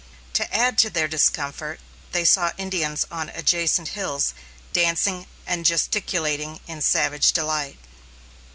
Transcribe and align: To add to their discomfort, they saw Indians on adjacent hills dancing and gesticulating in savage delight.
To 0.33 0.51
add 0.51 0.79
to 0.79 0.89
their 0.89 1.07
discomfort, 1.07 1.79
they 2.11 2.25
saw 2.25 2.53
Indians 2.57 3.05
on 3.11 3.29
adjacent 3.29 3.89
hills 3.89 4.33
dancing 4.73 5.27
and 5.45 5.63
gesticulating 5.63 6.59
in 6.65 6.81
savage 6.81 7.33
delight. 7.33 7.77